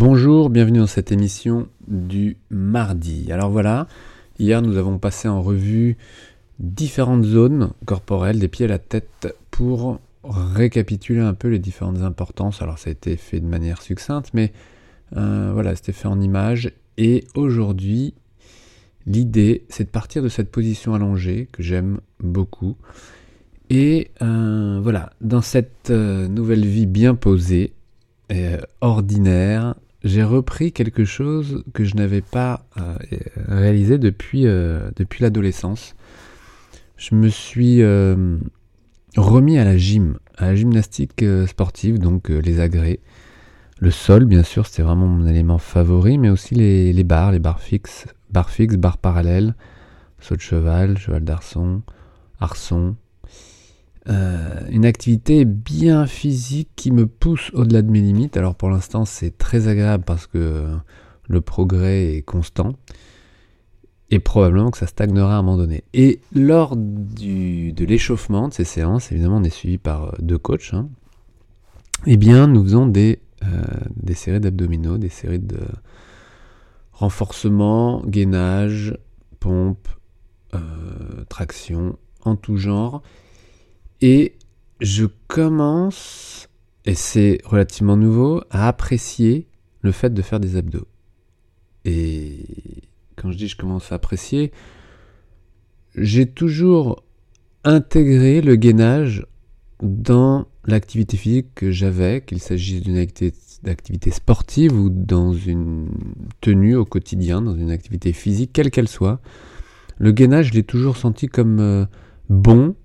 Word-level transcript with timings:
Bonjour, 0.00 0.48
bienvenue 0.48 0.78
dans 0.78 0.86
cette 0.86 1.10
émission 1.10 1.66
du 1.88 2.36
mardi. 2.50 3.32
Alors 3.32 3.50
voilà, 3.50 3.88
hier 4.38 4.62
nous 4.62 4.76
avons 4.76 4.96
passé 4.96 5.26
en 5.26 5.42
revue 5.42 5.96
différentes 6.60 7.24
zones 7.24 7.72
corporelles, 7.84 8.38
des 8.38 8.46
pieds 8.46 8.66
à 8.66 8.68
la 8.68 8.78
tête, 8.78 9.34
pour 9.50 9.98
récapituler 10.22 11.18
un 11.18 11.34
peu 11.34 11.48
les 11.48 11.58
différentes 11.58 12.02
importances. 12.02 12.62
Alors 12.62 12.78
ça 12.78 12.90
a 12.90 12.92
été 12.92 13.16
fait 13.16 13.40
de 13.40 13.48
manière 13.48 13.82
succincte, 13.82 14.30
mais 14.34 14.52
euh, 15.16 15.50
voilà, 15.52 15.74
c'était 15.74 15.90
fait 15.90 16.06
en 16.06 16.20
images. 16.20 16.70
Et 16.96 17.24
aujourd'hui, 17.34 18.14
l'idée, 19.04 19.64
c'est 19.68 19.82
de 19.82 19.90
partir 19.90 20.22
de 20.22 20.28
cette 20.28 20.52
position 20.52 20.94
allongée 20.94 21.48
que 21.50 21.64
j'aime 21.64 21.98
beaucoup. 22.20 22.76
Et 23.68 24.12
euh, 24.22 24.78
voilà, 24.80 25.10
dans 25.20 25.42
cette 25.42 25.90
euh, 25.90 26.28
nouvelle 26.28 26.64
vie 26.64 26.86
bien 26.86 27.16
posée, 27.16 27.72
ordinaire, 28.80 29.74
j'ai 30.04 30.22
repris 30.22 30.72
quelque 30.72 31.04
chose 31.04 31.64
que 31.74 31.84
je 31.84 31.96
n'avais 31.96 32.20
pas 32.20 32.66
réalisé 33.48 33.98
depuis, 33.98 34.42
depuis 34.42 35.22
l'adolescence. 35.22 35.96
Je 36.96 37.14
me 37.14 37.28
suis 37.28 37.82
remis 39.16 39.58
à 39.58 39.64
la 39.64 39.76
gym, 39.76 40.18
à 40.36 40.46
la 40.46 40.54
gymnastique 40.54 41.24
sportive, 41.46 41.98
donc 41.98 42.28
les 42.28 42.60
agrès. 42.60 43.00
Le 43.80 43.90
sol, 43.90 44.24
bien 44.24 44.42
sûr, 44.42 44.66
c'était 44.66 44.82
vraiment 44.82 45.06
mon 45.06 45.26
élément 45.26 45.58
favori, 45.58 46.18
mais 46.18 46.30
aussi 46.30 46.54
les, 46.54 46.92
les 46.92 47.04
barres, 47.04 47.30
les 47.32 47.38
barres 47.38 47.60
fixes, 47.60 48.06
barres 48.30 48.50
fixes, 48.50 48.76
barres 48.76 48.98
parallèles, 48.98 49.54
saut 50.20 50.34
de 50.34 50.40
cheval, 50.40 50.98
cheval 50.98 51.24
d'arçon, 51.24 51.82
arçon. 52.40 52.96
Euh, 54.08 54.60
une 54.70 54.86
activité 54.86 55.44
bien 55.44 56.06
physique 56.06 56.70
qui 56.76 56.90
me 56.92 57.06
pousse 57.06 57.50
au-delà 57.52 57.82
de 57.82 57.90
mes 57.90 58.00
limites. 58.00 58.36
Alors 58.36 58.54
pour 58.54 58.70
l'instant, 58.70 59.04
c'est 59.04 59.36
très 59.36 59.68
agréable 59.68 60.04
parce 60.04 60.26
que 60.26 60.66
le 61.28 61.40
progrès 61.40 62.16
est 62.16 62.22
constant. 62.22 62.72
Et 64.10 64.20
probablement 64.20 64.70
que 64.70 64.78
ça 64.78 64.86
stagnera 64.86 65.36
à 65.36 65.38
un 65.38 65.42
moment 65.42 65.58
donné. 65.58 65.84
Et 65.92 66.20
lors 66.34 66.74
de 66.76 67.84
l'échauffement 67.84 68.48
de 68.48 68.54
ces 68.54 68.64
séances, 68.64 69.12
évidemment, 69.12 69.36
on 69.36 69.44
est 69.44 69.50
suivi 69.50 69.76
par 69.76 70.14
deux 70.20 70.38
coachs. 70.38 70.72
Hein, 70.72 70.88
eh 72.06 72.16
bien, 72.16 72.46
nous 72.46 72.64
faisons 72.64 72.86
des 72.86 73.20
euh, 73.44 73.62
des 73.94 74.14
séries 74.14 74.40
d'abdominaux, 74.40 74.98
des 74.98 75.08
séries 75.08 75.38
de 75.38 75.60
renforcement, 76.92 78.02
gainage, 78.04 78.96
pompe, 79.38 79.86
euh, 80.54 80.58
traction, 81.28 81.96
en 82.24 82.34
tout 82.34 82.56
genre. 82.56 83.02
Et 84.00 84.36
je 84.80 85.06
commence, 85.26 86.48
et 86.84 86.94
c'est 86.94 87.38
relativement 87.44 87.96
nouveau, 87.96 88.42
à 88.50 88.68
apprécier 88.68 89.48
le 89.80 89.92
fait 89.92 90.12
de 90.12 90.22
faire 90.22 90.40
des 90.40 90.56
abdos. 90.56 90.86
Et 91.84 92.44
quand 93.16 93.30
je 93.32 93.36
dis 93.36 93.48
je 93.48 93.56
commence 93.56 93.90
à 93.92 93.96
apprécier, 93.96 94.52
j'ai 95.94 96.26
toujours 96.26 97.02
intégré 97.64 98.40
le 98.40 98.56
gainage 98.56 99.26
dans 99.82 100.46
l'activité 100.66 101.16
physique 101.16 101.54
que 101.54 101.70
j'avais, 101.70 102.20
qu'il 102.20 102.40
s'agisse 102.40 102.82
d'une 102.82 102.96
activité 102.96 104.10
sportive 104.10 104.78
ou 104.78 104.90
dans 104.90 105.32
une 105.32 105.88
tenue 106.40 106.76
au 106.76 106.84
quotidien, 106.84 107.42
dans 107.42 107.56
une 107.56 107.70
activité 107.70 108.12
physique, 108.12 108.50
quelle 108.52 108.70
qu'elle 108.70 108.88
soit, 108.88 109.20
le 109.98 110.12
gainage, 110.12 110.48
je 110.48 110.54
l'ai 110.54 110.62
toujours 110.62 110.96
senti 110.96 111.26
comme 111.26 111.58
euh, 111.58 111.84
bon, 112.28 112.76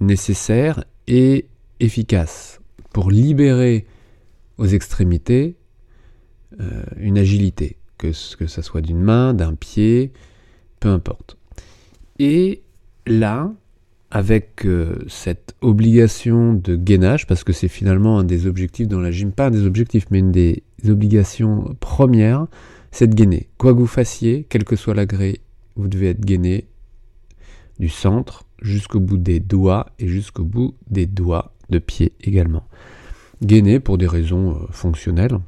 nécessaire 0.00 0.84
et 1.06 1.46
efficace 1.80 2.60
pour 2.92 3.10
libérer 3.10 3.86
aux 4.58 4.66
extrémités 4.66 5.56
euh, 6.60 6.82
une 6.96 7.18
agilité, 7.18 7.76
que, 7.98 8.12
ça 8.12 8.62
soit 8.62 8.80
d'une 8.80 9.00
main, 9.00 9.34
d'un 9.34 9.54
pied, 9.54 10.12
peu 10.80 10.88
importe. 10.88 11.36
Et 12.18 12.62
là, 13.06 13.52
avec 14.10 14.64
euh, 14.64 14.96
cette 15.08 15.54
obligation 15.60 16.54
de 16.54 16.76
gainage, 16.76 17.26
parce 17.26 17.44
que 17.44 17.52
c'est 17.52 17.68
finalement 17.68 18.18
un 18.18 18.24
des 18.24 18.46
objectifs 18.46 18.88
dans 18.88 19.00
la 19.00 19.10
gym, 19.10 19.32
pas 19.32 19.46
un 19.46 19.50
des 19.50 19.66
objectifs, 19.66 20.06
mais 20.10 20.20
une 20.20 20.32
des 20.32 20.62
obligations 20.88 21.74
premières, 21.80 22.46
c'est 22.92 23.08
de 23.08 23.14
gainer. 23.14 23.48
Quoi 23.58 23.74
que 23.74 23.78
vous 23.78 23.86
fassiez, 23.86 24.46
quel 24.48 24.64
que 24.64 24.76
soit 24.76 24.94
l'agré, 24.94 25.40
vous 25.74 25.88
devez 25.88 26.10
être 26.10 26.24
gainé 26.24 26.66
du 27.78 27.88
centre 27.88 28.44
jusqu'au 28.62 29.00
bout 29.00 29.18
des 29.18 29.40
doigts 29.40 29.86
et 29.98 30.08
jusqu'au 30.08 30.44
bout 30.44 30.74
des 30.88 31.06
doigts 31.06 31.54
de 31.70 31.78
pied 31.78 32.12
également. 32.20 32.64
Gainé 33.42 33.80
pour 33.80 33.98
des 33.98 34.06
raisons 34.06 34.52
euh, 34.52 34.66
fonctionnelles, 34.70 35.38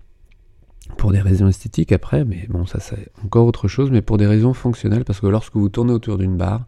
pour 0.96 1.12
des 1.12 1.20
raisons 1.20 1.48
esthétiques 1.48 1.92
après, 1.92 2.24
mais 2.24 2.46
bon, 2.48 2.66
ça 2.66 2.80
c'est 2.80 3.10
encore 3.24 3.46
autre 3.46 3.68
chose, 3.68 3.90
mais 3.90 4.02
pour 4.02 4.18
des 4.18 4.26
raisons 4.26 4.52
fonctionnelles, 4.52 5.04
parce 5.04 5.20
que 5.20 5.26
lorsque 5.26 5.56
vous 5.56 5.68
tournez 5.68 5.92
autour 5.92 6.18
d'une 6.18 6.36
barre, 6.36 6.66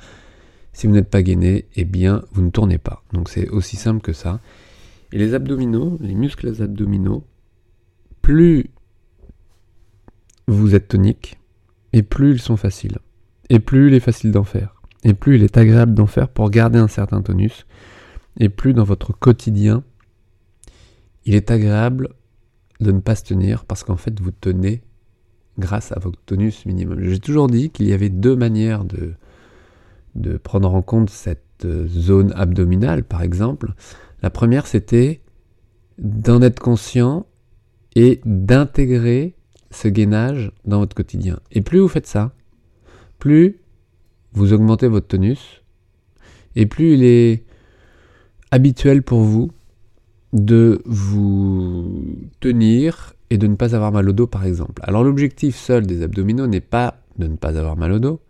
si 0.73 0.87
vous 0.87 0.93
n'êtes 0.93 1.11
pas 1.11 1.23
gainé, 1.23 1.67
eh 1.75 1.85
bien, 1.85 2.23
vous 2.33 2.43
ne 2.43 2.51
tournez 2.51 2.79
pas. 2.79 3.03
Donc 3.13 3.29
c'est 3.29 3.49
aussi 3.49 3.77
simple 3.77 4.01
que 4.01 4.13
ça. 4.13 4.41
Et 5.13 5.19
les 5.19 5.35
abdominaux, 5.35 5.99
les 6.01 6.15
muscles 6.15 6.63
abdominaux, 6.63 7.25
plus 8.23 8.71
vous 10.47 10.75
êtes 10.75 10.89
tonique, 10.89 11.39
et 11.93 12.03
plus 12.03 12.33
ils 12.33 12.41
sont 12.41 12.57
faciles. 12.57 12.99
Et 13.49 13.59
plus 13.59 13.89
il 13.89 13.95
est 13.95 14.01
facile 14.01 14.31
d'en 14.31 14.45
faire. 14.45 14.80
Et 15.05 15.15
plus 15.15 15.37
il 15.37 15.43
est 15.43 15.57
agréable 15.57 15.95
d'en 15.95 16.07
faire 16.07 16.29
pour 16.29 16.51
garder 16.51 16.79
un 16.79 16.89
certain 16.89 17.23
tonus. 17.23 17.67
Et 18.39 18.49
plus 18.49 18.75
dans 18.75 18.85
votre 18.85 19.13
quotidien, 19.13 19.83
il 21.25 21.35
est 21.35 21.51
agréable 21.51 22.11
de 22.81 22.93
ne 22.93 23.01
pas 23.01 23.15
se 23.15 23.25
tenir 23.25 23.65
parce 23.65 23.85
qu'en 23.85 23.97
fait 23.97 24.19
vous 24.21 24.31
tenez 24.31 24.83
grâce 25.59 25.93
à 25.93 25.99
votre 25.99 26.19
tonus 26.25 26.67
minimum. 26.67 27.01
J'ai 27.03 27.21
toujours 27.21 27.49
dit 27.49 27.71
qu'il 27.71 27.87
y 27.87 27.93
avait 27.93 28.09
deux 28.09 28.35
manières 28.35 28.85
de, 28.85 29.15
prendre 30.39 30.75
en 30.75 30.83
compte 30.83 31.11
cette 31.11 31.65
euh, 31.65 31.87
zone 31.87 32.33
abdominale, 32.35 33.05
par 33.05 33.23
exemple. 33.23 33.75
La 34.23 34.31
première, 34.31 34.67
c'était 34.67 35.21
d'en 35.99 36.43
être 36.43 36.59
conscient 36.59 37.27
et 37.95 38.21
d'intégrer 38.25 39.35
ce 39.71 39.89
gainage 39.89 40.53
dans 40.65 40.79
votre 40.79 40.97
quotidien. 40.97 41.39
Et 41.53 41.61
plus 41.61 41.79
vous 41.79 41.89
faites 41.89 42.07
ça, 42.07 42.33
plus 43.19 43.61
vous 44.33 44.53
augmentez 44.53 44.89
votre 44.89 45.09
tonus, 45.09 45.63
et 46.57 46.67
plus 46.67 46.95
il 46.95 47.05
est 47.05 47.45
habituel 48.51 49.03
pour 49.03 49.21
vous 49.21 49.51
de 50.33 50.83
vous 50.85 52.05
tenir 52.41 53.15
et 53.31 53.39
de 53.39 53.47
ne 53.47 53.55
pas 53.55 53.75
avoir 53.75 53.93
mal 53.93 54.09
au 54.09 54.13
dos, 54.13 54.27
par 54.27 54.45
exemple. 54.45 54.83
Alors 54.85 55.05
l'objectif 55.05 55.57
seul 55.57 55.87
des 55.87 56.03
abdominaux 56.03 56.47
n'est 56.47 56.61
pas 56.61 57.01
de 57.19 57.27
ne 57.27 57.37
pas 57.37 57.57
avoir 57.59 57.77
mal 57.77 57.93
au 57.93 57.99
dos, 57.99 58.21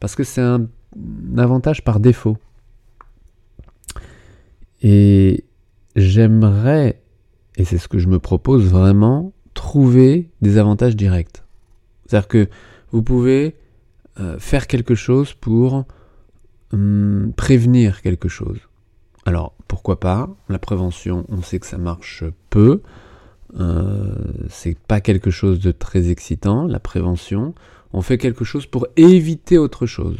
parce 0.00 0.14
que 0.14 0.24
c'est 0.24 0.40
un 0.40 0.66
avantage 1.36 1.84
par 1.84 2.00
défaut. 2.00 2.36
Et 4.82 5.44
j'aimerais, 5.94 7.00
et 7.56 7.64
c'est 7.64 7.78
ce 7.78 7.88
que 7.88 7.98
je 7.98 8.08
me 8.08 8.18
propose 8.18 8.64
vraiment, 8.64 9.32
trouver 9.54 10.30
des 10.40 10.58
avantages 10.58 10.96
directs. 10.96 11.44
C'est-à-dire 12.06 12.28
que 12.28 12.48
vous 12.90 13.02
pouvez 13.02 13.54
euh, 14.20 14.38
faire 14.38 14.66
quelque 14.66 14.94
chose 14.94 15.34
pour 15.34 15.84
hum, 16.72 17.32
prévenir 17.36 18.02
quelque 18.02 18.28
chose. 18.28 18.58
Alors, 19.24 19.54
pourquoi 19.68 20.00
pas? 20.00 20.28
La 20.48 20.58
prévention, 20.58 21.24
on 21.28 21.42
sait 21.42 21.58
que 21.58 21.66
ça 21.66 21.78
marche 21.78 22.24
peu. 22.50 22.82
Euh, 23.58 24.14
c'est 24.48 24.78
pas 24.78 25.00
quelque 25.00 25.30
chose 25.30 25.60
de 25.60 25.72
très 25.72 26.10
excitant, 26.10 26.66
la 26.66 26.80
prévention. 26.80 27.54
On 27.92 28.02
fait 28.02 28.18
quelque 28.18 28.44
chose 28.44 28.66
pour 28.66 28.86
éviter 28.96 29.58
autre 29.58 29.86
chose. 29.86 30.18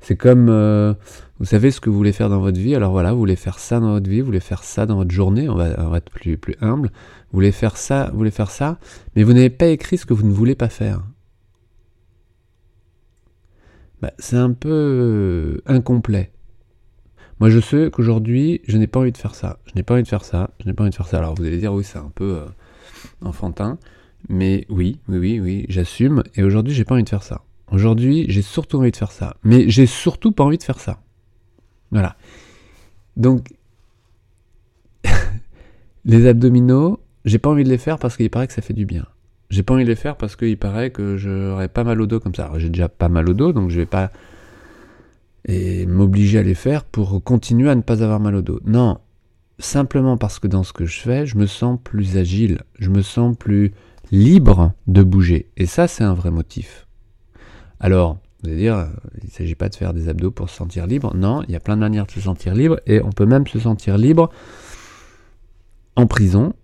C'est 0.00 0.16
comme, 0.16 0.48
euh, 0.50 0.92
vous 1.38 1.46
savez 1.46 1.70
ce 1.70 1.80
que 1.80 1.88
vous 1.88 1.96
voulez 1.96 2.12
faire 2.12 2.28
dans 2.28 2.40
votre 2.40 2.60
vie, 2.60 2.74
alors 2.74 2.92
voilà, 2.92 3.12
vous 3.12 3.18
voulez 3.18 3.36
faire 3.36 3.58
ça 3.58 3.80
dans 3.80 3.92
votre 3.92 4.08
vie, 4.08 4.20
vous 4.20 4.26
voulez 4.26 4.40
faire 4.40 4.62
ça 4.62 4.84
dans 4.84 4.96
votre 4.96 5.10
journée, 5.10 5.48
on 5.48 5.54
va, 5.54 5.96
être 5.96 6.10
plus, 6.10 6.36
plus 6.36 6.56
humble, 6.60 6.88
vous 6.88 7.36
voulez 7.36 7.52
faire 7.52 7.78
ça, 7.78 8.10
vous 8.12 8.18
voulez 8.18 8.30
faire 8.30 8.50
ça, 8.50 8.78
mais 9.16 9.22
vous 9.22 9.32
n'avez 9.32 9.48
pas 9.48 9.68
écrit 9.68 9.96
ce 9.96 10.04
que 10.04 10.12
vous 10.12 10.26
ne 10.26 10.32
voulez 10.32 10.54
pas 10.54 10.68
faire. 10.68 11.00
Bah, 14.04 14.12
c'est 14.18 14.36
un 14.36 14.52
peu 14.52 14.68
euh, 14.68 15.62
incomplet. 15.64 16.30
Moi, 17.40 17.48
je 17.48 17.58
sais 17.58 17.88
qu'aujourd'hui, 17.90 18.60
je 18.68 18.76
n'ai 18.76 18.86
pas 18.86 19.00
envie 19.00 19.12
de 19.12 19.16
faire 19.16 19.34
ça. 19.34 19.60
Je 19.64 19.72
n'ai 19.76 19.82
pas 19.82 19.94
envie 19.94 20.02
de 20.02 20.08
faire 20.08 20.26
ça. 20.26 20.50
Je 20.60 20.66
n'ai 20.66 20.74
pas 20.74 20.82
envie 20.82 20.90
de 20.90 20.94
faire 20.94 21.06
ça. 21.06 21.16
Alors, 21.16 21.34
vous 21.34 21.42
allez 21.42 21.56
dire, 21.56 21.72
oui, 21.72 21.84
c'est 21.84 21.96
un 21.96 22.12
peu 22.14 22.36
euh, 22.36 22.46
enfantin. 23.22 23.78
Mais 24.28 24.66
oui, 24.68 24.98
oui, 25.08 25.16
oui, 25.16 25.40
oui, 25.40 25.66
j'assume. 25.70 26.22
Et 26.34 26.42
aujourd'hui, 26.42 26.74
j'ai 26.74 26.84
pas 26.84 26.92
envie 26.92 27.04
de 27.04 27.08
faire 27.08 27.22
ça. 27.22 27.40
Aujourd'hui, 27.72 28.26
j'ai 28.28 28.42
surtout 28.42 28.76
envie 28.76 28.90
de 28.90 28.96
faire 28.96 29.10
ça. 29.10 29.38
Mais 29.42 29.70
j'ai 29.70 29.86
surtout 29.86 30.32
pas 30.32 30.44
envie 30.44 30.58
de 30.58 30.62
faire 30.62 30.80
ça. 30.80 31.00
Voilà. 31.90 32.18
Donc, 33.16 33.54
les 36.04 36.26
abdominaux, 36.26 37.00
j'ai 37.24 37.38
pas 37.38 37.48
envie 37.48 37.64
de 37.64 37.70
les 37.70 37.78
faire 37.78 37.98
parce 37.98 38.18
qu'il 38.18 38.28
paraît 38.28 38.48
que 38.48 38.52
ça 38.52 38.60
fait 38.60 38.74
du 38.74 38.84
bien. 38.84 39.06
J'ai 39.54 39.62
pas 39.62 39.74
envie 39.74 39.84
de 39.84 39.88
les 39.88 39.94
faire 39.94 40.16
parce 40.16 40.34
qu'il 40.34 40.58
paraît 40.58 40.90
que 40.90 41.16
j'aurais 41.16 41.68
pas 41.68 41.84
mal 41.84 42.00
au 42.00 42.06
dos 42.06 42.18
comme 42.18 42.34
ça. 42.34 42.50
j'ai 42.56 42.70
déjà 42.70 42.88
pas 42.88 43.08
mal 43.08 43.28
au 43.28 43.34
dos, 43.34 43.52
donc 43.52 43.70
je 43.70 43.76
vais 43.76 43.86
pas 43.86 44.10
m'obliger 45.86 46.40
à 46.40 46.42
les 46.42 46.56
faire 46.56 46.84
pour 46.84 47.22
continuer 47.22 47.70
à 47.70 47.76
ne 47.76 47.82
pas 47.82 48.02
avoir 48.02 48.18
mal 48.18 48.34
au 48.34 48.42
dos. 48.42 48.58
Non. 48.64 48.98
simplement 49.60 50.16
parce 50.16 50.40
que 50.40 50.48
dans 50.48 50.64
ce 50.64 50.72
que 50.72 50.86
je 50.86 50.98
fais, 50.98 51.24
je 51.24 51.36
me 51.36 51.46
sens 51.46 51.78
plus 51.84 52.16
agile, 52.16 52.62
je 52.80 52.90
me 52.90 53.00
sens 53.00 53.36
plus 53.36 53.72
libre 54.10 54.72
de 54.88 55.04
bouger. 55.04 55.48
Et 55.56 55.66
ça, 55.66 55.86
c'est 55.86 56.02
un 56.02 56.14
vrai 56.14 56.32
motif. 56.32 56.88
Alors, 57.78 58.18
vous 58.42 58.50
allez 58.50 58.58
dire, 58.58 58.88
il 59.22 59.26
ne 59.26 59.30
s'agit 59.30 59.54
pas 59.54 59.68
de 59.68 59.76
faire 59.76 59.94
des 59.94 60.08
abdos 60.08 60.32
pour 60.32 60.50
se 60.50 60.56
sentir 60.56 60.88
libre. 60.88 61.14
Non, 61.14 61.44
il 61.46 61.52
y 61.52 61.56
a 61.56 61.60
plein 61.60 61.76
de 61.76 61.80
manières 61.80 62.06
de 62.06 62.10
se 62.10 62.20
sentir 62.20 62.56
libre 62.56 62.80
et 62.88 63.00
on 63.00 63.12
peut 63.12 63.26
même 63.26 63.46
se 63.46 63.60
sentir 63.60 63.98
libre 63.98 64.30
en 65.94 66.08
prison. 66.08 66.54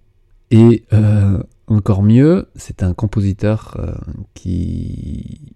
Et 0.50 0.82
euh, 0.92 1.40
encore 1.70 2.02
mieux, 2.02 2.48
c'est 2.56 2.82
un 2.82 2.94
compositeur 2.94 3.76
euh, 3.78 3.94
qui 4.34 5.54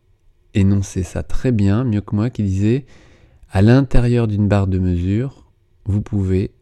énonçait 0.55 1.03
ça 1.03 1.23
très 1.23 1.53
bien, 1.53 1.85
mieux 1.85 2.01
que 2.01 2.15
moi, 2.15 2.31
qui 2.31 2.43
disait 2.43 2.87
à 3.51 3.63
l'intérieur 3.63 4.29
d'une 4.29 4.49
barre 4.49 4.69
de 4.69 4.79
mesure, 4.79 5.51
vous 5.85 6.01
pouvez, 6.01 6.55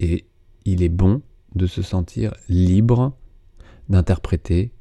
et 0.00 0.26
il 0.64 0.82
est 0.82 0.88
bon 0.88 1.22
de 1.54 1.66
se 1.66 1.82
sentir 1.82 2.32
libre 2.48 3.16
d'interpréter 3.88 4.72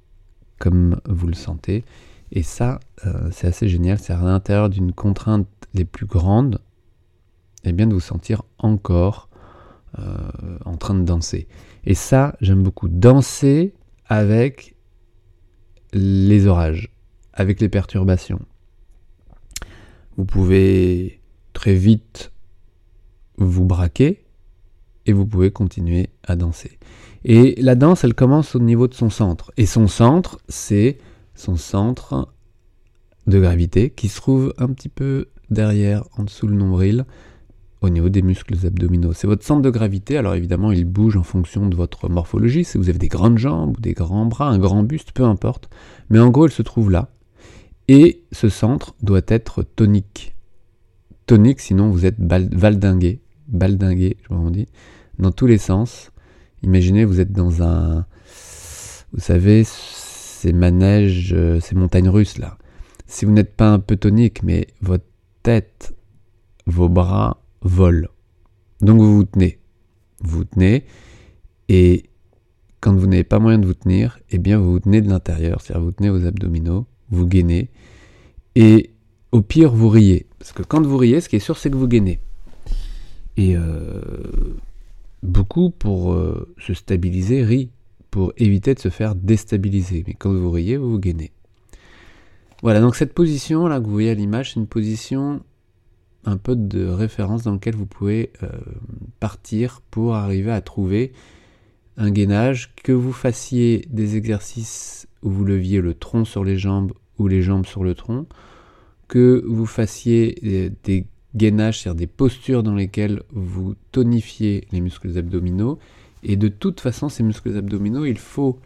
comme 0.59 0.99
vous 1.05 1.27
le 1.27 1.33
sentez. 1.33 1.83
Et 2.31 2.43
ça, 2.43 2.79
euh, 3.05 3.29
c'est 3.31 3.47
assez 3.47 3.67
génial. 3.67 3.97
C'est 3.97 4.13
à 4.13 4.21
l'intérieur 4.21 4.69
d'une 4.69 4.93
contrainte 4.93 5.47
les 5.73 5.85
plus 5.85 6.05
grandes, 6.05 6.61
et 7.63 7.69
eh 7.69 7.71
bien 7.73 7.87
de 7.87 7.93
vous 7.93 7.99
sentir 7.99 8.43
encore 8.57 9.29
euh, 9.97 10.29
en 10.65 10.77
train 10.77 10.93
de 10.93 11.03
danser. 11.03 11.47
Et 11.83 11.95
ça, 11.95 12.35
j'aime 12.41 12.63
beaucoup. 12.63 12.87
Danser 12.87 13.73
avec 14.09 14.75
les 15.94 16.47
orages, 16.47 16.91
avec 17.33 17.61
les 17.61 17.69
perturbations. 17.69 18.41
Vous 20.17 20.25
pouvez 20.25 21.21
très 21.53 21.75
vite 21.75 22.31
vous 23.38 23.65
braquer 23.65 24.25
et 25.06 25.13
vous 25.13 25.25
pouvez 25.25 25.51
continuer 25.51 26.09
à 26.23 26.35
danser. 26.35 26.77
Et 27.23 27.56
la 27.61 27.75
danse, 27.75 28.03
elle 28.03 28.13
commence 28.13 28.56
au 28.56 28.59
niveau 28.59 28.88
de 28.88 28.94
son 28.94 29.09
centre. 29.09 29.51
Et 29.57 29.65
son 29.65 29.88
centre, 29.88 30.39
c'est 30.50 30.97
son 31.35 31.56
centre 31.56 32.33
de 33.27 33.39
gravité 33.39 33.91
qui 33.91 34.09
se 34.09 34.17
trouve 34.17 34.53
un 34.57 34.67
petit 34.67 34.89
peu 34.89 35.27
derrière, 35.50 36.03
en 36.17 36.23
dessous 36.23 36.47
le 36.47 36.56
nombril, 36.56 37.06
au 37.81 37.89
niveau 37.89 38.09
des 38.09 38.21
muscles 38.21 38.65
abdominaux. 38.65 39.13
C'est 39.13 39.27
votre 39.27 39.45
centre 39.45 39.61
de 39.61 39.69
gravité, 39.69 40.17
alors 40.17 40.35
évidemment 40.35 40.71
il 40.71 40.85
bouge 40.85 41.15
en 41.15 41.23
fonction 41.23 41.67
de 41.67 41.75
votre 41.75 42.09
morphologie, 42.09 42.63
si 42.63 42.77
vous 42.77 42.89
avez 42.89 42.99
des 42.99 43.07
grandes 43.07 43.37
jambes 43.37 43.77
ou 43.77 43.81
des 43.81 43.93
grands 43.93 44.25
bras, 44.25 44.49
un 44.49 44.59
grand 44.59 44.83
buste, 44.83 45.11
peu 45.13 45.23
importe, 45.23 45.69
mais 46.09 46.19
en 46.19 46.29
gros 46.29 46.47
il 46.47 46.51
se 46.51 46.61
trouve 46.61 46.91
là. 46.91 47.09
Et 47.87 48.23
ce 48.31 48.49
centre 48.49 48.95
doit 49.01 49.21
être 49.27 49.63
tonique. 49.63 50.35
Tonique, 51.25 51.59
sinon 51.59 51.89
vous 51.89 52.05
êtes 52.05 52.19
valdingué, 52.19 53.21
baldingué, 53.47 54.17
je 54.27 54.33
m'en 54.33 54.51
dis, 54.51 54.67
dans 55.17 55.31
tous 55.31 55.47
les 55.47 55.57
sens. 55.57 56.11
Imaginez, 56.63 57.05
vous 57.05 57.19
êtes 57.19 57.31
dans 57.31 57.63
un... 57.63 58.05
Vous 59.13 59.21
savez, 59.21 59.63
ces 59.63 60.53
manèges, 60.53 61.33
euh, 61.33 61.59
ces 61.59 61.75
montagnes 61.75 62.09
russes 62.09 62.37
là. 62.37 62.57
Si 63.07 63.25
vous 63.25 63.31
n'êtes 63.31 63.55
pas 63.55 63.71
un 63.71 63.79
peu 63.79 63.95
tonique, 63.95 64.43
mais 64.43 64.67
votre 64.81 65.05
tête, 65.41 65.95
vos 66.67 66.89
bras 66.89 67.41
volent. 67.61 68.09
Donc 68.81 69.00
vous 69.00 69.17
vous 69.17 69.23
tenez. 69.23 69.59
Vous 70.21 70.39
vous 70.39 70.45
tenez 70.45 70.85
et 71.69 72.06
quand 72.81 72.95
vous 72.95 73.07
n'avez 73.07 73.23
pas 73.23 73.39
moyen 73.39 73.59
de 73.59 73.65
vous 73.65 73.73
tenir, 73.73 74.19
eh 74.31 74.38
bien 74.38 74.57
vous 74.57 74.71
vous 74.71 74.79
tenez 74.79 75.01
de 75.01 75.09
l'intérieur, 75.09 75.61
c'est-à-dire 75.61 75.83
vous 75.83 75.91
tenez 75.91 76.09
vos 76.09 76.25
abdominaux, 76.25 76.88
vous 77.09 77.27
gainez 77.27 77.69
et 78.56 78.91
au 79.31 79.41
pire 79.41 79.71
vous 79.71 79.89
riez. 79.89 80.27
Parce 80.39 80.51
que 80.51 80.63
quand 80.63 80.85
vous 80.85 80.97
riez, 80.97 81.21
ce 81.21 81.29
qui 81.29 81.35
est 81.35 81.39
sûr 81.39 81.57
c'est 81.57 81.69
que 81.69 81.77
vous 81.77 81.88
gainez. 81.88 82.19
Et 83.38 83.56
euh, 83.56 84.01
beaucoup 85.23 85.69
pour 85.69 86.13
euh, 86.13 86.53
se 86.57 86.73
stabiliser 86.73 87.44
rient 87.44 87.71
pour 88.11 88.33
éviter 88.38 88.73
de 88.73 88.79
se 88.79 88.89
faire 88.89 89.15
déstabiliser. 89.15 90.03
Mais 90.07 90.13
quand 90.13 90.33
vous 90.33 90.51
riez, 90.51 90.77
vous 90.77 90.91
vous 90.91 91.00
gainez. 91.00 91.31
Voilà, 92.61 92.81
donc 92.81 92.95
cette 92.95 93.13
position 93.13 93.67
là 93.67 93.79
que 93.79 93.85
vous 93.85 93.91
voyez 93.91 94.09
à 94.09 94.15
l'image, 94.15 94.53
c'est 94.53 94.59
une 94.59 94.67
position 94.67 95.41
un 96.25 96.38
peu 96.38 96.56
de 96.56 96.86
référence 96.86 97.44
dans 97.44 97.54
laquelle 97.54 97.75
vous 97.75 97.86
pouvez 97.86 98.31
euh, 98.44 98.50
partir 99.19 99.81
pour 99.89 100.16
arriver 100.16 100.51
à 100.51 100.62
trouver 100.62 101.13
un 101.98 102.12
gainage, 102.12 102.74
que 102.83 102.92
vous 102.92 103.12
fassiez 103.12 103.86
des 103.89 104.16
exercices 104.16 105.07
où 105.21 105.30
vous 105.30 105.44
leviez 105.44 105.81
le 105.81 105.94
tronc 105.94 106.25
sur 106.25 106.44
les 106.44 106.57
jambes 106.57 106.94
ou 107.18 107.27
les 107.27 107.42
jambes 107.42 107.66
sur 107.66 107.83
le 107.83 107.94
tronc, 107.94 108.25
que 109.10 109.44
vous 109.45 109.66
fassiez 109.66 110.71
des 110.83 111.06
gainages, 111.36 111.81
c'est-à-dire 111.81 112.00
des 112.00 112.07
postures 112.07 112.63
dans 112.63 112.75
lesquelles 112.75 113.24
vous 113.31 113.75
tonifiez 113.92 114.66
les 114.71 114.80
muscles 114.80 115.18
abdominaux, 115.18 115.77
et 116.24 116.36
de 116.36 116.48
toute 116.48 116.80
façon, 116.80 117.10
ces 117.10 117.24
muscles 117.24 117.56
abdominaux, 117.56 118.06
il 118.06 118.18
faut, 118.18 118.60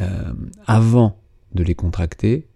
euh, 0.00 0.32
avant 0.66 1.16
de 1.54 1.62
les 1.62 1.74
contracter, 1.74 2.46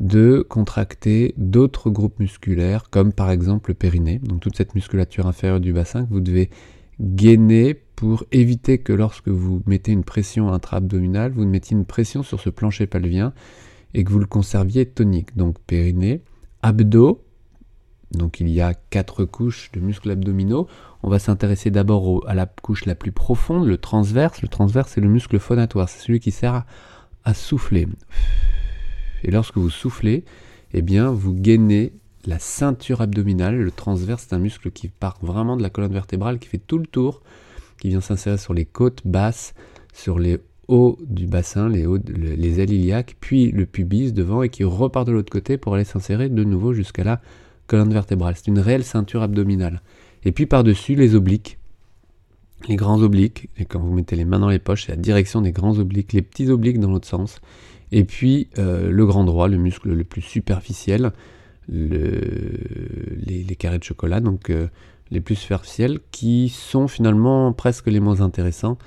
de 0.00 0.44
contracter 0.48 1.34
d'autres 1.36 1.90
groupes 1.90 2.18
musculaires, 2.18 2.90
comme 2.90 3.12
par 3.12 3.30
exemple 3.30 3.70
le 3.70 3.74
périnée, 3.74 4.18
donc 4.18 4.40
toute 4.40 4.56
cette 4.56 4.74
musculature 4.74 5.26
inférieure 5.26 5.60
du 5.60 5.72
bassin 5.72 6.04
que 6.04 6.10
vous 6.10 6.20
devez 6.20 6.50
gainer 7.00 7.74
pour 7.74 8.24
éviter 8.32 8.78
que 8.78 8.92
lorsque 8.92 9.28
vous 9.28 9.62
mettez 9.66 9.92
une 9.92 10.04
pression 10.04 10.52
intra-abdominale, 10.52 11.32
vous 11.32 11.46
mettiez 11.46 11.76
une 11.76 11.84
pression 11.84 12.22
sur 12.22 12.40
ce 12.40 12.50
plancher 12.50 12.86
pelvien 12.86 13.32
et 13.94 14.04
que 14.04 14.10
vous 14.10 14.18
le 14.18 14.26
conserviez 14.26 14.86
tonique. 14.86 15.36
Donc 15.36 15.58
périnée, 15.66 16.22
abdos, 16.62 17.22
donc 18.12 18.40
il 18.40 18.48
y 18.48 18.60
a 18.60 18.74
quatre 18.74 19.24
couches 19.24 19.70
de 19.72 19.80
muscles 19.80 20.10
abdominaux. 20.10 20.66
On 21.02 21.08
va 21.08 21.18
s'intéresser 21.18 21.70
d'abord 21.70 22.26
à 22.28 22.34
la 22.34 22.46
couche 22.46 22.86
la 22.86 22.94
plus 22.94 23.12
profonde, 23.12 23.66
le 23.66 23.78
transverse. 23.78 24.42
Le 24.42 24.48
transverse, 24.48 24.92
c'est 24.92 25.00
le 25.00 25.08
muscle 25.08 25.38
phonatoire, 25.38 25.88
c'est 25.88 26.00
celui 26.00 26.20
qui 26.20 26.30
sert 26.30 26.64
à, 27.24 27.34
souffler. 27.34 27.86
Et 29.24 29.30
lorsque 29.30 29.56
vous 29.56 29.70
soufflez, 29.70 30.24
eh 30.72 30.82
bien, 30.82 31.10
vous 31.10 31.34
gainez 31.34 31.92
la 32.26 32.38
ceinture 32.38 33.00
abdominale. 33.00 33.56
Le 33.56 33.70
transverse, 33.70 34.26
c'est 34.28 34.34
un 34.34 34.38
muscle 34.38 34.70
qui 34.70 34.88
part 34.88 35.18
vraiment 35.22 35.56
de 35.56 35.62
la 35.62 35.70
colonne 35.70 35.92
vertébrale, 35.92 36.38
qui 36.38 36.48
fait 36.48 36.58
tout 36.58 36.78
le 36.78 36.86
tour, 36.86 37.22
qui 37.80 37.88
vient 37.88 38.00
s'insérer 38.00 38.38
sur 38.38 38.54
les 38.54 38.64
côtes 38.64 39.02
basses, 39.04 39.54
sur 39.92 40.18
les 40.18 40.38
hauts 40.68 40.98
du 41.04 41.26
bassin, 41.26 41.68
les, 41.68 41.86
hauts, 41.86 41.98
les 42.06 42.60
ailes 42.60 42.72
iliaques, 42.72 43.16
puis 43.20 43.50
le 43.50 43.66
pubis 43.66 44.12
devant, 44.12 44.42
et 44.42 44.48
qui 44.48 44.64
repart 44.64 45.06
de 45.06 45.12
l'autre 45.12 45.32
côté 45.32 45.56
pour 45.56 45.74
aller 45.74 45.84
s'insérer 45.84 46.28
de 46.28 46.44
nouveau 46.44 46.72
jusqu'à 46.72 47.04
la 47.04 47.20
colonne 47.66 47.92
vertébrale. 47.92 48.34
C'est 48.36 48.48
une 48.48 48.58
réelle 48.58 48.84
ceinture 48.84 49.22
abdominale. 49.22 49.82
Et 50.24 50.32
puis 50.32 50.46
par-dessus, 50.46 50.94
les 50.94 51.14
obliques. 51.14 51.58
Les 52.68 52.76
grands 52.76 53.00
obliques, 53.00 53.48
et 53.56 53.64
quand 53.64 53.80
vous 53.80 53.92
mettez 53.92 54.16
les 54.16 54.26
mains 54.26 54.38
dans 54.38 54.50
les 54.50 54.58
poches, 54.58 54.84
c'est 54.84 54.92
la 54.92 54.96
direction 54.96 55.40
des 55.40 55.50
grands 55.50 55.78
obliques, 55.78 56.12
les 56.12 56.20
petits 56.20 56.50
obliques 56.50 56.78
dans 56.78 56.90
l'autre 56.90 57.08
sens. 57.08 57.40
Et 57.92 58.04
puis 58.04 58.48
euh, 58.58 58.90
le 58.90 59.06
grand 59.06 59.24
droit, 59.24 59.48
le 59.48 59.56
muscle 59.56 59.92
le 59.92 60.04
plus 60.04 60.22
superficiel, 60.22 61.12
le, 61.68 62.20
les, 63.16 63.56
carrés 63.56 63.78
de 63.78 63.84
chocolat, 63.84 64.20
donc 64.20 64.50
euh, 64.50 64.68
les 65.10 65.20
plus 65.20 65.34
superficiels, 65.34 66.00
qui 66.10 66.48
sont 66.48 66.88
finalement 66.88 67.52
presque 67.52 67.86
les 67.86 68.00
moins 68.00 68.20
intéressants. 68.20 68.78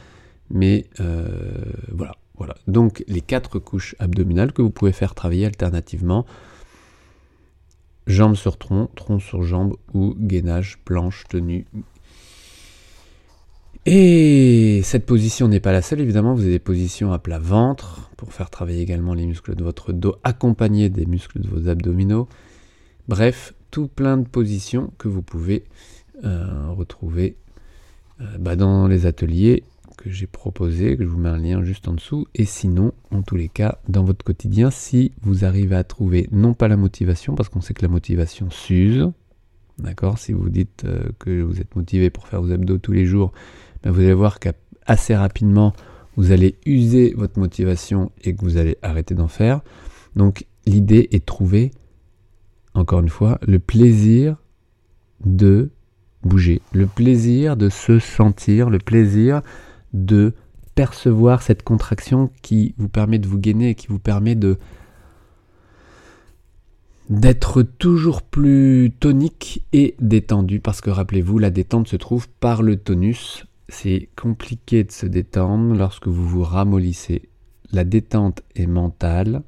Mais 0.50 0.86
euh, 1.00 1.52
voilà, 1.92 2.16
voilà. 2.38 2.56
Donc 2.68 3.04
les 3.08 3.22
quatre 3.22 3.60
couches 3.60 3.96
abdominales 4.00 4.54
que 4.54 4.62
vous 4.62 4.70
pouvez 4.70 4.92
faire 4.92 5.16
travailler 5.16 5.46
alternativement 5.46 6.26
jambes 8.08 8.36
sur 8.36 8.58
tronc, 8.58 8.90
tronc 8.96 9.20
sur 9.20 9.44
jambe 9.44 9.76
ou 9.94 10.14
gainage, 10.18 10.78
planche, 10.84 11.24
tenue. 11.30 11.66
Et 13.86 14.80
cette 14.84 15.06
position 15.06 15.50
n'est 15.50 15.60
pas 15.60 15.74
la 15.74 15.82
seule, 15.82 16.00
évidemment, 16.00 16.34
vous 16.34 16.44
avez 16.44 16.52
des 16.52 16.60
positions 16.60 17.12
à 17.12 17.20
plat 17.20 17.40
ventre 17.40 18.10
pour 18.16 18.32
faire 18.32 18.50
travailler 18.50 18.82
également 18.82 19.14
les 19.14 19.26
muscles 19.26 19.56
de 19.56 19.64
votre 19.64 19.92
dos, 19.92 20.16
accompagnés 20.24 20.90
des 20.90 21.06
muscles 21.06 21.42
de 21.42 21.50
vos 21.50 21.68
abdominaux. 21.68 22.30
Bref, 23.10 23.54
tout 23.72 23.90
plein 23.90 24.16
de 24.16 24.26
positions 24.26 24.94
que 24.98 25.10
vous 25.10 25.22
pouvez 25.22 25.66
euh, 26.24 26.70
retrouver 26.70 27.36
euh, 28.22 28.38
bah, 28.40 28.56
dans 28.56 28.88
les 28.88 29.06
ateliers 29.06 29.66
que 29.98 30.10
j'ai 30.10 30.28
proposé, 30.28 30.96
que 30.96 31.04
je 31.04 31.10
vous 31.10 31.20
mets 31.20 31.30
un 31.30 31.38
lien 31.38 31.64
juste 31.64 31.90
en 31.90 31.94
dessous, 31.94 32.26
et 32.36 32.46
sinon, 32.46 32.94
en 33.12 33.22
tous 33.22 33.36
les 33.36 33.50
cas, 33.50 33.80
dans 33.90 34.06
votre 34.06 34.24
quotidien, 34.24 34.72
si 34.72 35.12
vous 35.22 35.44
arrivez 35.44 35.76
à 35.76 35.84
trouver 35.84 36.30
non 36.32 36.54
pas 36.54 36.70
la 36.70 36.78
motivation, 36.78 37.36
parce 37.36 37.50
qu'on 37.50 37.62
sait 37.62 37.74
que 37.74 37.82
la 37.82 37.92
motivation 37.92 38.50
s'use, 38.50 39.10
d'accord? 39.78 40.20
Si 40.20 40.32
vous 40.32 40.50
dites 40.50 40.86
euh, 40.86 41.10
que 41.20 41.42
vous 41.42 41.60
êtes 41.60 41.76
motivé 41.76 42.10
pour 42.10 42.28
faire 42.28 42.42
vos 42.42 42.52
abdos 42.52 42.78
tous 42.78 42.94
les 42.94 43.06
jours, 43.06 43.34
vous 43.86 44.00
allez 44.00 44.14
voir 44.14 44.40
qu'assez 44.40 45.16
rapidement, 45.16 45.74
vous 46.16 46.32
allez 46.32 46.56
user 46.66 47.14
votre 47.16 47.40
motivation 47.40 48.12
et 48.24 48.36
que 48.36 48.42
vous 48.42 48.58
allez 48.58 48.78
arrêter 48.82 49.16
d'en 49.16 49.28
faire. 49.28 49.62
Donc 50.16 50.46
l'idée 50.66 51.10
est 51.12 51.20
de 51.20 51.26
trouver, 51.26 51.72
encore 52.74 53.00
une 53.00 53.10
fois, 53.10 53.40
le 53.46 53.60
plaisir 53.60 54.38
de 55.26 55.72
bouger, 56.24 56.62
le 56.74 56.88
plaisir 56.88 57.58
de 57.58 57.70
se 57.70 58.00
sentir, 58.00 58.70
le 58.70 58.80
plaisir 58.80 59.42
de 59.94 60.34
percevoir 60.76 61.42
cette 61.42 61.64
contraction 61.64 62.32
qui 62.42 62.74
vous 62.78 62.90
permet 62.90 63.20
de 63.20 63.28
vous 63.28 63.38
gainer 63.38 63.70
et 63.70 63.76
qui 63.76 63.88
vous 63.88 64.00
permet 64.00 64.36
de 64.36 64.58
d'être 67.10 67.64
toujours 67.64 68.22
plus 68.22 68.92
tonique 68.98 69.66
et 69.74 69.94
détendu 70.00 70.62
parce 70.62 70.80
que 70.80 70.90
rappelez-vous 70.90 71.38
la 71.38 71.50
détente 71.50 71.90
se 71.90 71.98
trouve 71.98 72.30
par 72.30 72.64
le 72.64 72.78
tonus 72.78 73.46
c'est 73.74 74.10
compliqué 74.16 74.84
de 74.84 74.92
se 74.92 75.08
détendre 75.08 75.76
lorsque 75.76 76.08
vous 76.08 76.28
vous 76.28 76.44
ramollissez. 76.44 77.30
La 77.72 77.84
détente 77.84 78.44
est 78.56 78.68
mentale 78.68 79.42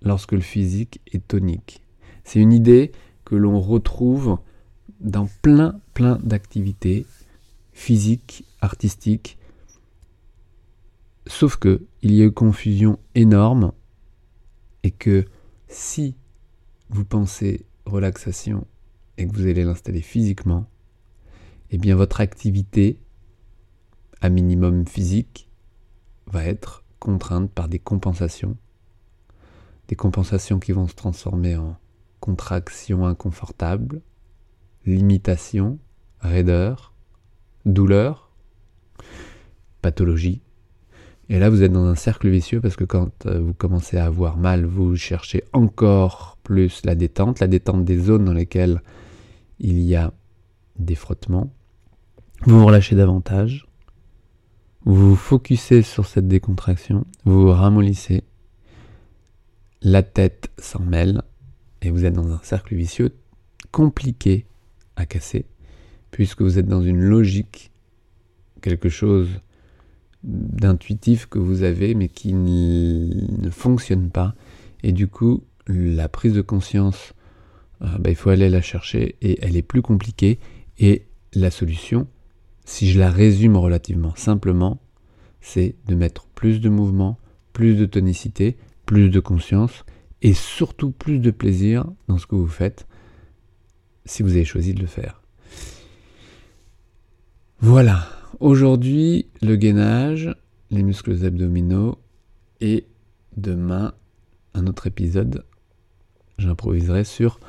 lorsque 0.00 0.32
le 0.32 0.40
physique 0.40 1.02
est 1.12 1.28
tonique. 1.28 1.84
C'est 2.24 2.40
une 2.40 2.52
idée 2.52 2.92
que 3.26 3.34
l'on 3.34 3.60
retrouve 3.60 4.38
dans 5.00 5.28
plein, 5.42 5.78
plein 5.92 6.18
d'activités 6.22 7.04
physiques, 7.74 8.46
artistiques. 8.62 9.36
Sauf 11.26 11.56
que 11.56 11.82
il 12.00 12.14
y 12.14 12.22
a 12.22 12.24
une 12.24 12.32
confusion 12.32 12.98
énorme 13.14 13.72
et 14.82 14.90
que 14.90 15.26
si 15.68 16.16
vous 16.88 17.04
pensez 17.04 17.66
relaxation 17.84 18.66
et 19.18 19.26
que 19.26 19.32
vous 19.36 19.46
allez 19.46 19.64
l'installer 19.64 20.00
physiquement, 20.00 20.66
eh 21.74 21.78
bien 21.78 21.96
votre 21.96 22.20
activité, 22.20 23.00
à 24.20 24.28
minimum 24.28 24.86
physique, 24.86 25.50
va 26.28 26.44
être 26.44 26.84
contrainte 27.00 27.50
par 27.50 27.68
des 27.68 27.80
compensations. 27.80 28.56
Des 29.88 29.96
compensations 29.96 30.60
qui 30.60 30.70
vont 30.70 30.86
se 30.86 30.94
transformer 30.94 31.56
en 31.56 31.76
contraction 32.20 33.04
inconfortable, 33.04 34.02
limitation, 34.86 35.80
raideur, 36.20 36.94
douleur, 37.66 38.30
pathologie. 39.82 40.42
Et 41.28 41.40
là, 41.40 41.50
vous 41.50 41.64
êtes 41.64 41.72
dans 41.72 41.86
un 41.86 41.96
cercle 41.96 42.28
vicieux 42.28 42.60
parce 42.60 42.76
que 42.76 42.84
quand 42.84 43.26
euh, 43.26 43.40
vous 43.40 43.52
commencez 43.52 43.96
à 43.96 44.04
avoir 44.04 44.36
mal, 44.36 44.64
vous 44.64 44.94
cherchez 44.94 45.42
encore 45.52 46.38
plus 46.44 46.82
la 46.84 46.94
détente, 46.94 47.40
la 47.40 47.48
détente 47.48 47.84
des 47.84 47.98
zones 47.98 48.26
dans 48.26 48.32
lesquelles 48.32 48.80
il 49.58 49.80
y 49.80 49.96
a 49.96 50.12
des 50.78 50.94
frottements. 50.94 51.52
Vous 52.46 52.60
vous 52.60 52.66
relâchez 52.66 52.94
davantage. 52.94 53.66
Vous 54.84 55.10
vous 55.10 55.16
focussez 55.16 55.80
sur 55.80 56.04
cette 56.04 56.28
décontraction. 56.28 57.06
Vous 57.24 57.40
vous 57.40 57.50
ramollissez. 57.50 58.22
La 59.80 60.02
tête 60.02 60.50
s'en 60.58 60.80
mêle. 60.80 61.22
Et 61.80 61.88
vous 61.88 62.04
êtes 62.04 62.12
dans 62.12 62.30
un 62.30 62.40
cercle 62.42 62.74
vicieux 62.74 63.16
compliqué 63.72 64.44
à 64.96 65.06
casser. 65.06 65.46
Puisque 66.10 66.42
vous 66.42 66.58
êtes 66.58 66.66
dans 66.66 66.82
une 66.82 67.00
logique, 67.00 67.72
quelque 68.60 68.90
chose 68.90 69.30
d'intuitif 70.22 71.24
que 71.24 71.38
vous 71.38 71.62
avez 71.62 71.94
mais 71.94 72.08
qui 72.08 72.34
ne 72.34 73.50
fonctionne 73.50 74.10
pas. 74.10 74.34
Et 74.82 74.92
du 74.92 75.08
coup, 75.08 75.44
la 75.66 76.10
prise 76.10 76.34
de 76.34 76.42
conscience, 76.42 77.14
euh, 77.80 77.86
bah, 77.98 78.10
il 78.10 78.16
faut 78.16 78.28
aller 78.28 78.50
la 78.50 78.60
chercher 78.60 79.16
et 79.22 79.42
elle 79.42 79.56
est 79.56 79.62
plus 79.62 79.80
compliquée. 79.80 80.38
Et 80.78 81.06
la 81.32 81.50
solution, 81.50 82.06
si 82.64 82.90
je 82.90 82.98
la 82.98 83.10
résume 83.10 83.56
relativement 83.56 84.14
simplement, 84.16 84.80
c'est 85.40 85.76
de 85.86 85.94
mettre 85.94 86.26
plus 86.28 86.60
de 86.60 86.68
mouvement, 86.68 87.18
plus 87.52 87.74
de 87.76 87.86
tonicité, 87.86 88.56
plus 88.86 89.10
de 89.10 89.20
conscience 89.20 89.84
et 90.22 90.32
surtout 90.32 90.90
plus 90.90 91.18
de 91.18 91.30
plaisir 91.30 91.84
dans 92.08 92.18
ce 92.18 92.26
que 92.26 92.34
vous 92.34 92.48
faites 92.48 92.86
si 94.06 94.22
vous 94.22 94.32
avez 94.32 94.44
choisi 94.44 94.74
de 94.74 94.80
le 94.80 94.86
faire. 94.86 95.22
Voilà, 97.60 98.06
aujourd'hui 98.40 99.26
le 99.42 99.56
gainage, 99.56 100.34
les 100.70 100.82
muscles 100.82 101.24
abdominaux 101.24 101.98
et 102.60 102.86
demain 103.36 103.94
un 104.54 104.66
autre 104.66 104.86
épisode, 104.86 105.44
j'improviserai 106.38 107.04
sur 107.04 107.40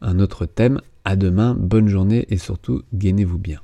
un 0.00 0.18
autre 0.20 0.46
thème. 0.46 0.80
À 1.04 1.16
demain, 1.16 1.54
bonne 1.54 1.88
journée 1.88 2.26
et 2.28 2.38
surtout 2.38 2.82
gainez-vous 2.94 3.38
bien. 3.38 3.60